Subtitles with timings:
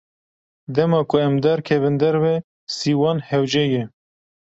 [0.75, 2.35] Dema ku em derkevin derve,
[2.75, 3.83] sîwan hewce ye.